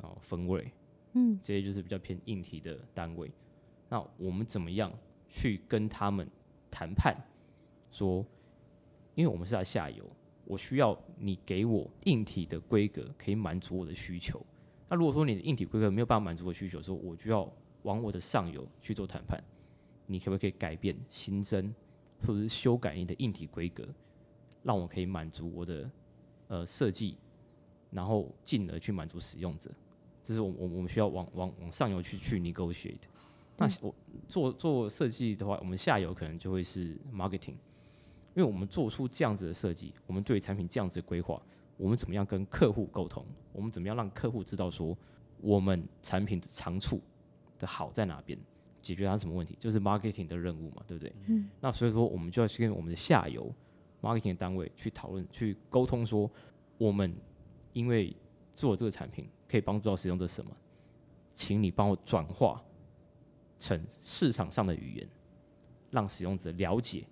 [0.01, 0.71] 然后分位，
[1.13, 3.31] 嗯，这些就是比较偏硬体的单位。
[3.89, 4.91] 那我们怎么样
[5.29, 6.27] 去跟他们
[6.71, 7.15] 谈判？
[7.91, 8.25] 说，
[9.13, 10.03] 因为我们是在下游，
[10.45, 14.43] 我需要你给我硬体的规格，可以满足我的需求。
[14.89, 17.47] 那如果说你的硬体规格没有办法满足我的需求，的时候我就要
[17.83, 19.41] 往我的上游去做谈判，
[20.07, 21.73] 你可不可以改变、新增
[22.25, 23.87] 或者是修改你的硬体规格，
[24.63, 25.89] 让我可以满足我的
[26.47, 27.17] 呃设计，
[27.91, 29.69] 然后进而去满足使用者。
[30.23, 33.01] 这是我我我们需要往往往上游去去 negotiate。
[33.57, 33.93] 那我
[34.27, 37.55] 做做设计的话，我们下游可能就会是 marketing，
[38.33, 41.41] 因为我们做出这样子的设计，我们对产品这样子的规划，
[41.77, 43.25] 我们怎么样跟客户沟通？
[43.51, 44.97] 我们怎么样让客户知道说
[45.41, 46.99] 我们产品的长处
[47.59, 48.37] 的好在哪边？
[48.81, 49.55] 解决它什么问题？
[49.59, 51.13] 就是 marketing 的任务嘛，对不对？
[51.27, 51.49] 嗯。
[51.61, 53.49] 那所以说，我们就要去跟我们的下游
[54.01, 56.29] marketing 的单位去讨论、去沟通，说
[56.77, 57.15] 我们
[57.71, 58.13] 因为
[58.53, 60.51] 做这个产品可以帮助到使用者什么，
[61.33, 62.61] 请你帮我转化
[63.57, 65.07] 成市场上的语言，
[65.91, 67.07] 让使用者了解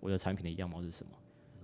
[0.00, 1.12] 我的产品的样貌是什么。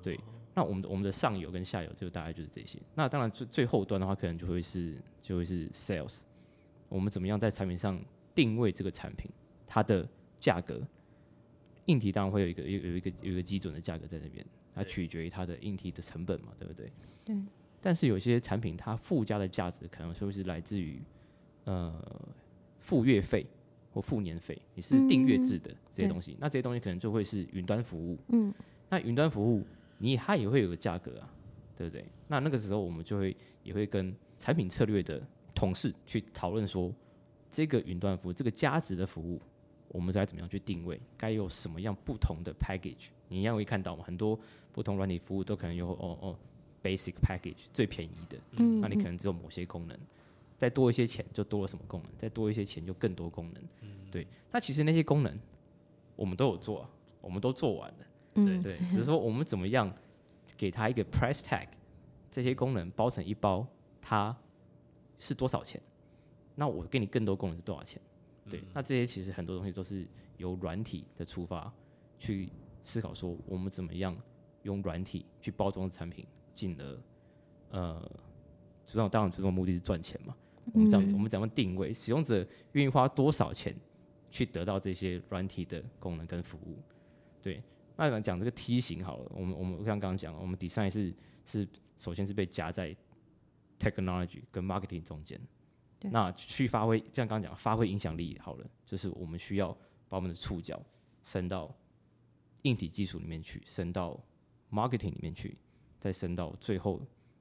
[0.02, 0.18] 对。
[0.54, 2.80] 那我们的我们的上游跟下游就大概就是这些。
[2.94, 6.22] 那当然最最后端的话，可能就会是就会是 sales，
[6.88, 8.00] 我们怎么样在产品上
[8.38, 9.28] 定位这个产品？
[9.66, 10.80] 它的价格，
[11.86, 16.92] 硬体当然会有一个有有一个有一个基准的价格在那边，它取决于它的硬体的成本嘛，对不对？
[17.24, 17.36] 对。
[17.80, 21.02] 但是有些产品它附加的价值可能说是来自于
[21.64, 22.00] 呃
[22.78, 23.44] 付月费
[23.92, 28.16] 或付年费，你是订阅制的这些东西，那这些东西可能就会是云端服务。
[28.28, 28.54] 嗯。
[28.88, 29.66] 那云端服务
[29.98, 31.28] 你它也会有个价格啊，
[31.76, 32.04] 对不对？
[32.28, 35.20] 那那个时候我们就会也会跟产品策略的
[35.54, 36.94] 同事去讨论说，
[37.50, 39.40] 这个云端服务这个价值的服务。
[39.90, 41.00] 我们该怎么样去定位？
[41.16, 43.06] 该有什么样不同的 package？
[43.28, 44.04] 你一样会看到嘛？
[44.04, 44.38] 很多
[44.70, 46.38] 不同软体服务都可能有哦哦
[46.82, 49.98] basic package 最便宜的，嗯，那你可能只有某些功能，
[50.58, 54.26] 再多一些钱就多了什么功能，再多一些钱就更多功能，嗯，对。
[54.52, 55.38] 那其实那些功能
[56.16, 56.86] 我们都有做，
[57.22, 59.90] 我们都做完了，对对，只是说我们怎么样
[60.54, 61.66] 给他一个 price tag，
[62.30, 63.66] 这些功能包成一包，
[64.02, 64.36] 它
[65.18, 65.80] 是多少钱？
[66.58, 68.02] 那我给你更多功能是多少钱？
[68.50, 70.04] 对，那这些其实很多东西都是
[70.38, 71.72] 由软体的出发
[72.18, 72.48] 去
[72.82, 74.16] 思考，说我们怎么样
[74.62, 76.98] 用软体去包装产品，进而
[77.70, 78.10] 呃，
[78.84, 80.36] 最终当然最终目的是赚钱嘛。
[80.72, 83.72] 我们怎我们怎样定位使用者愿意花多少钱
[84.30, 86.76] 去得到这些软体的功能跟服务？
[87.40, 87.62] 对，
[87.96, 91.14] 那讲这个梯形好了，我们我们像刚刚讲，我们 design 是
[91.46, 91.68] 是
[91.98, 92.96] 首先是被夹在
[93.78, 95.40] technology 跟 marketing 中间。
[96.02, 99.76] 那去发挥，像刚刚讲，发挥影响力好了，就是我们需要
[100.08, 100.80] 把我们的触角
[101.24, 101.74] 伸到
[102.62, 104.18] 硬体技术里面去，伸到
[104.70, 105.56] marketing 里面去，
[105.98, 107.00] 再伸到最后，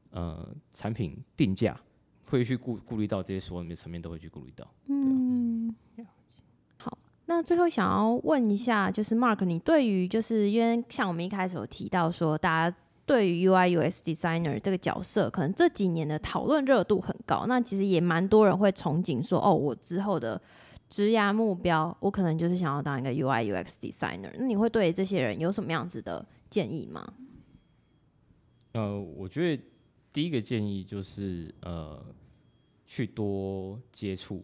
[0.10, 1.80] 呃，产品定价
[2.26, 4.68] 会去顾顾虑到这些所有的层面都会去顾虑到。
[4.88, 5.76] 嗯，
[6.78, 12.78] 好，那最后想要问一下，就是 Mark，你对于就是因为像我们一开始有提到说，大家。
[13.08, 17.46] 对于 UI UX designer 这个角色，可能这几年的讨论热度很高。
[17.48, 20.40] 那其实也蛮多人会憧憬说，哦，我之后的
[20.90, 24.30] 职涯目标，我可能就是想要当一个 UI UX designer。
[24.38, 27.14] 那你会对这些人有什么样子的建议吗？
[28.74, 29.64] 呃，我觉得
[30.12, 32.06] 第一个建议就是呃，
[32.86, 34.44] 去多接触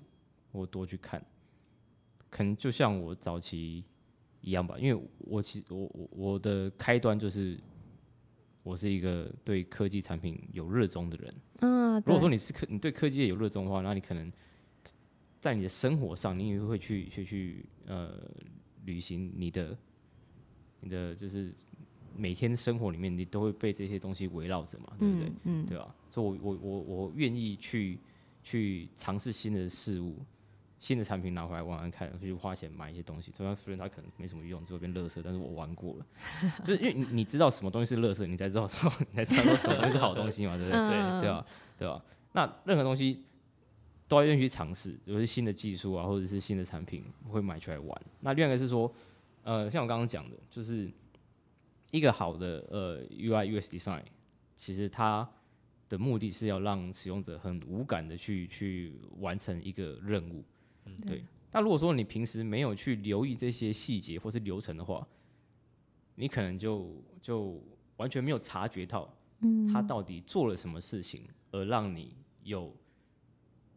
[0.54, 1.21] 或多去看，
[2.30, 3.84] 可能就像我早期
[4.39, 4.78] 一样吧。
[4.80, 7.60] 因为我其实我我我的开端就是。
[8.63, 11.34] 我是一个对科技产品有热衷的人。
[11.60, 14.32] 嗯，如果说你是科，你对科技业有热衷的话，那你可能
[15.39, 18.19] 在你的生活上，你也会去去去呃
[18.86, 19.78] 履行你的
[20.80, 21.54] 你的就是
[22.15, 25.32] 每天生活里面，你都会被这些东西围绕着嘛，对不对？
[25.43, 25.93] 嗯，对吧？
[26.10, 27.99] 所以，我我我我愿意去
[28.43, 30.17] 去尝试新的事物。
[30.83, 33.31] 新的产品拿回来玩玩看，去花钱买一些东西。
[33.31, 36.05] 虽然虽然它可能没什么用，就会变垃圾，但是我玩过了，
[36.65, 40.79] 就是因为你你知道什么东西是垃圾，你才知道说你才知道什么东西是好东西嘛，对不对？
[40.81, 41.45] 对对吧？
[41.79, 42.03] 对吧？
[42.33, 43.23] 那任何东西
[44.09, 48.01] 都要愿意去尝试，有些新的技术啊，或者是新的产品会买出来玩。
[48.19, 48.93] 那另外一个是说，
[49.43, 50.91] 呃，像我刚刚讲的，就是
[51.91, 54.03] 一个好的呃 UI/US design，
[54.57, 55.25] 其实它
[55.87, 60.43] 的目的是要让使用者很无感的去去完成一个任务。
[60.85, 61.23] 嗯，对。
[61.51, 65.07] 那如果说你平时没有去留意这些细节或是流程的话，
[66.15, 67.63] 你可能就就
[67.97, 72.75] 完全没有察觉到，嗯，他到底做了什么事情，而让你有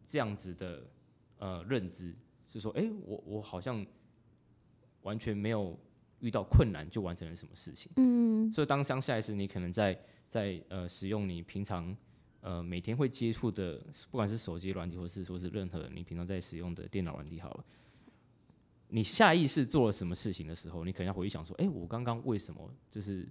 [0.05, 0.83] 这样子的
[1.37, 2.15] 呃认知，
[2.49, 3.85] 是说，哎，我我好像
[5.03, 5.77] 完全没有
[6.19, 8.51] 遇到困难就完成了什么事情，嗯。
[8.51, 9.99] 所以当当下一次你可能在
[10.29, 11.95] 在呃使用你平常。
[12.41, 13.77] 呃，每天会接触的，
[14.09, 17.65] 不管是手机软体，或是说是任何你平常在使用的电脑软体，好了，
[18.89, 23.27] 你下意识做了什么事情的时候，你可能要回想说，哎，我刚刚为什么就是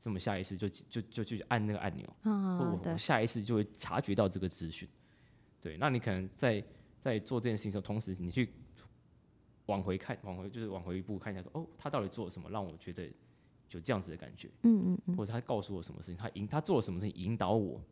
[0.00, 2.16] 这么下意识就就就去按那个按钮？
[2.22, 4.88] 嗯，我下意识就会察觉到这个资讯。
[5.60, 6.62] 对，那你可能在
[7.00, 8.48] 在做这件事情的时候，同时你去
[9.66, 13.04] 往回看，往回就是往回一步看一下，说，哦，他到底做了什么，让我觉得
[13.72, 14.48] 有这样子的感觉？
[14.62, 17.82] 嗯嗯嗯，或者他告诉我什么事情，他引他做了什么事情引导我？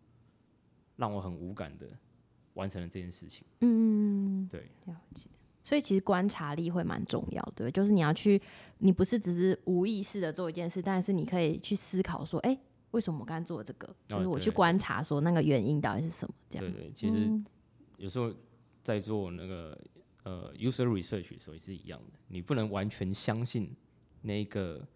[0.97, 1.86] 让我很无感的
[2.55, 3.47] 完成了这件事情。
[3.61, 5.28] 嗯，对，了解。
[5.62, 8.40] 所以其实观察力会蛮重要的，对，就是你要去，
[8.78, 12.59] 你不是只是无意识的做一件事，但是你可以去思考说，哎、
[12.90, 13.97] 为什么我刚才做了这个？
[14.07, 16.70] 就是我去观察说那个原因到底是什么，这样。
[16.70, 17.47] 对对，其实嗯
[17.97, 18.30] 有时候
[18.82, 19.78] 在做那个
[20.24, 23.74] 呃 user research 的时候也是一样的，你不能完全相信
[24.20, 24.86] 那个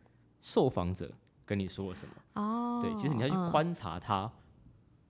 [0.42, 1.10] 受访者
[1.46, 2.14] 跟你说了什么。
[2.42, 4.30] 哦，对，其实你要去嗯，观察他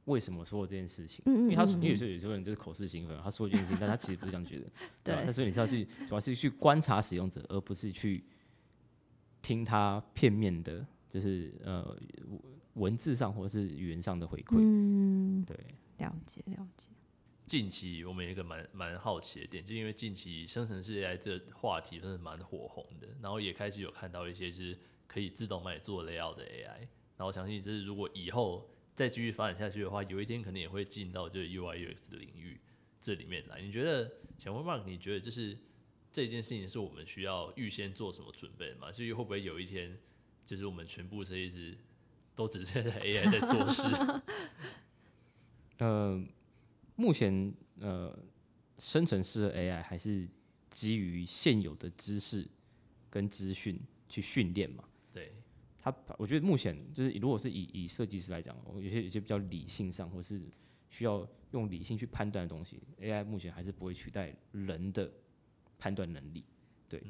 [0.08, 4.66] 为什么说这件事情，嗯嗯因为他是嗯因为有时候有些人就是口是心非，他说一件事情，但他其实不是这样觉得。
[5.04, 8.24] 对所以你是要去，主要是去观察使用者，而不是去
[9.40, 11.96] 听他片面的，就是呃
[12.74, 14.56] 文字上或者是语言上的回馈。
[14.58, 15.56] 嗯，对，
[15.98, 16.90] 了解了解。
[17.46, 26.80] 近期我们有一个蛮蛮好奇的点，就因为近期生成式 AI 这个话题真的蛮火红的，然后也开始有看到一些是可以自动帮你做 layout 的 AI，
[27.16, 28.68] 然后我相信这是如果以后
[28.98, 32.58] 再继续发展下去的话，有一天可能也会进到就是 UI UX 的领域
[33.00, 33.62] 这里面来。
[33.62, 35.56] 你觉得，想问 Mark，你觉得就是
[36.10, 38.90] 这件事情是我们需要预先做什么准备吗？
[38.90, 39.96] 至于会不会有一天，
[40.44, 41.78] 就是我们全部设计师
[42.34, 43.84] 都只是在 AI 在做事？
[45.78, 46.20] 呃，
[46.96, 48.18] 目前呃
[48.78, 50.28] 生成式的 AI 还是
[50.70, 52.44] 基于现有的知识
[53.08, 53.78] 跟资讯
[54.08, 54.82] 去训练嘛。
[55.12, 55.32] 对，
[55.90, 60.40] 他我觉得目前就是如果是以以设计师来讲，有些有些比较理性上或是
[60.88, 65.10] 需要用理性去判断的东西，AI 目前还是不会取代人的
[65.78, 66.44] 判断能力。
[66.88, 67.02] 对，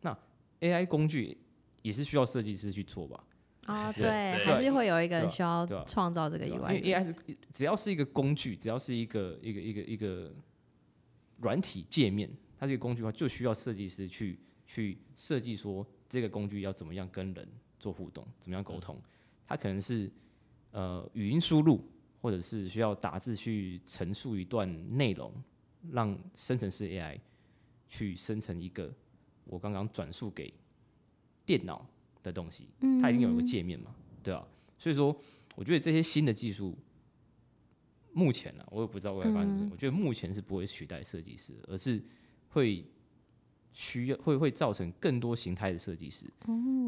[0.00, 0.18] 那
[0.60, 1.36] AI 工具
[1.82, 3.24] 也是需要设计师去做吧？
[3.66, 10.32] 哦，对对，还是会有一个人需要创造这个对吧 UI，因为 AI 是只要是一个工具，只要是一个一个一个一个
[11.40, 17.48] 软体界面，它是一个工具的话，就需要设计师去去设计说这个工具要怎么样跟人
[17.78, 18.98] 做互动，怎么样沟通。
[19.46, 20.10] 它可能是
[20.72, 21.84] 呃语音输入，
[22.20, 25.32] 或者是需要打字去陈述一段内容，
[25.90, 27.18] 让生成式 AI
[27.88, 28.92] 去生成一个
[29.44, 30.52] 我刚刚转述给
[31.44, 31.86] 电脑
[32.22, 32.68] 的东西，
[33.00, 34.44] 它一定有一个界面嘛，对啊，
[34.76, 35.16] 所以说，
[35.54, 36.76] 我觉得这些新的技术，
[38.12, 42.02] 目前呢、我也不知道未来发生什么，我觉得目前是不会取代设计师，而是
[42.48, 42.84] 会
[43.78, 46.26] 需要会会造成更多形态的设计师。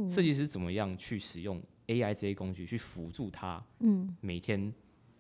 [0.09, 4.73] 设计师怎么样去使用 AI 这些工具去辅助他，嗯每天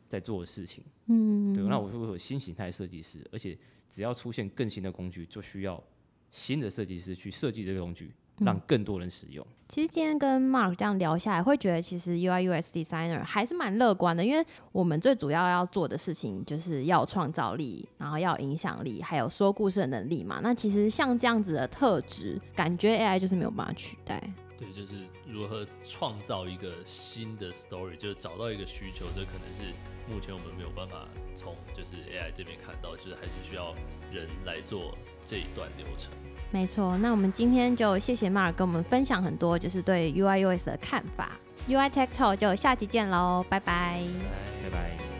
[0.08, 0.82] 在做的事情。
[1.08, 3.56] 嗯，对，那我会有新形态的设计师，而且
[3.86, 5.82] 只要出现更新的工具，就需要
[6.30, 9.46] 新的设计师去设计这个工具，让更多人使用。
[9.68, 20.40] 其实今天跟 Mark 这样聊下来，会觉得其实 UI/US Designer 还是蛮乐观的，因为我们最主要要做的事情就是要创造力，然后要有影响力，还有说故事的能力嘛。
[20.42, 24.22] 那其实像这样子的特质，感觉 AI 就是没有办法取代。
[24.58, 29.72] 对，就是如何创造一个新的 story，就是找到一个需求，这可能是
[30.12, 31.06] 目前我们没有办法
[31.36, 33.72] 从就是 AI 这边看到，就是还是需要
[34.12, 36.10] 人来做这一段流程。
[36.50, 41.38] 没错，那我们今天就谢谢 Mark 跟我们分享很多就是对 UI UX 的看法。
[41.68, 44.02] UI Tech Talk 就下期见喽，拜拜。
[44.62, 45.17] 拜拜拜。